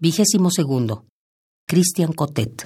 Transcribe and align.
Vigésimo 0.00 0.48
segundo. 0.52 1.06
Cristian 1.66 2.12
Cotet. 2.12 2.64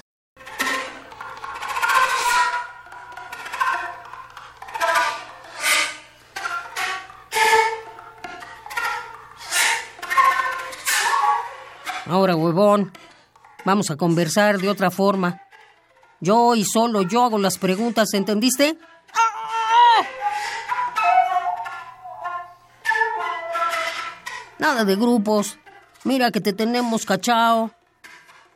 Ahora, 12.04 12.36
huevón, 12.36 12.92
vamos 13.64 13.90
a 13.90 13.96
conversar 13.96 14.58
de 14.58 14.68
otra 14.68 14.90
forma. 14.90 15.40
Yo 16.20 16.54
y 16.54 16.66
solo 16.66 17.00
yo 17.00 17.24
hago 17.24 17.38
las 17.38 17.56
preguntas, 17.56 18.12
¿entendiste? 18.12 18.76
Nada 24.58 24.84
de 24.84 24.96
grupos. 24.96 25.58
Mira 26.04 26.30
que 26.30 26.40
te 26.40 26.52
tenemos 26.52 27.06
cachao. 27.06 27.70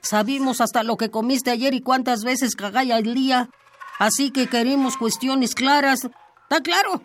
Sabimos 0.01 0.61
hasta 0.61 0.83
lo 0.83 0.97
que 0.97 1.11
comiste 1.11 1.51
ayer 1.51 1.75
y 1.75 1.81
cuántas 1.81 2.25
veces 2.25 2.57
cagáis 2.57 2.93
al 2.93 3.15
día. 3.15 3.49
Así 3.99 4.31
que 4.31 4.49
queremos 4.49 4.97
cuestiones 4.97 5.55
claras. 5.55 6.05
¿Está 6.05 6.61
claro? 6.61 7.03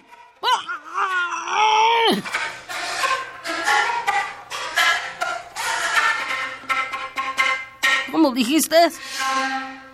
¿Cómo 8.12 8.31
dijiste? 8.31 8.76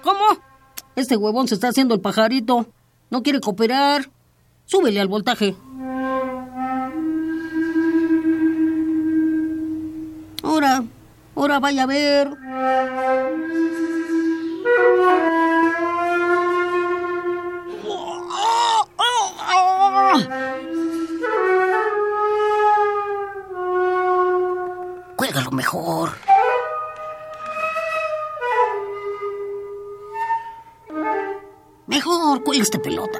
¿Cómo? 0.01 0.25
Este 0.95 1.15
huevón 1.15 1.47
se 1.47 1.55
está 1.55 1.69
haciendo 1.69 1.93
el 1.93 2.01
pajarito. 2.01 2.67
No 3.09 3.21
quiere 3.21 3.39
cooperar. 3.39 4.09
Súbele 4.65 4.99
al 4.99 5.07
voltaje. 5.07 5.55
Ahora, 10.57 10.83
ahora 11.35 11.59
vaya 11.59 11.83
a 11.83 11.85
ver. 11.85 12.29
Cuélgalo 25.15 25.51
mejor. 25.51 26.09
Mejor, 31.85 32.43
cuelga 32.43 32.63
esta 32.63 32.79
pelota. 32.79 33.19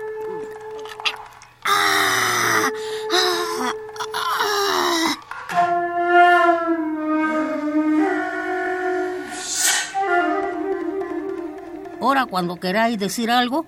Ahora, 12.00 12.26
cuando 12.26 12.60
queráis 12.60 13.00
decir 13.00 13.32
algo, 13.32 13.66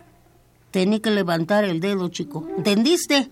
tenéis 0.71 1.01
que 1.01 1.09
levantar 1.09 1.63
el 1.65 1.79
dedo, 1.79 2.09
chico. 2.09 2.47
¿Entendiste? 2.57 3.29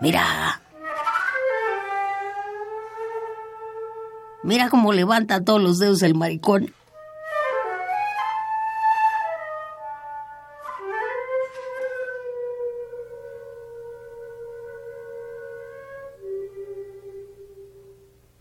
Mira. 0.00 0.60
Mira 4.44 4.70
cómo 4.70 4.92
levanta 4.92 5.44
todos 5.44 5.60
los 5.60 5.78
dedos 5.78 6.02
el 6.02 6.14
maricón. 6.14 6.72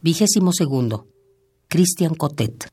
Vigésimo 0.07 0.53
segundo. 0.53 1.09
Cristian 1.67 2.15
Cotet. 2.15 2.69